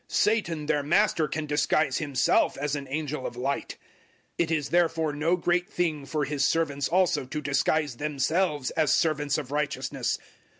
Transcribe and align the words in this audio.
Satan, 0.07 0.65
their 0.65 0.81
master, 0.81 1.27
can 1.27 1.45
disguise 1.45 1.99
himself 1.99 2.57
as 2.57 2.75
an 2.75 2.87
angel 2.89 3.27
of 3.27 3.35
light. 3.37 3.77
011:015 4.39 4.43
It 4.43 4.49
is 4.49 4.69
therefore 4.69 5.13
no 5.13 5.35
great 5.35 5.69
thing 5.69 6.07
for 6.07 6.25
his 6.25 6.43
servants 6.43 6.87
also 6.87 7.23
to 7.27 7.39
disguise 7.39 7.97
themselves 7.97 8.71
as 8.71 8.91
servants 8.91 9.37
of 9.37 9.51
righteousness. 9.51 10.17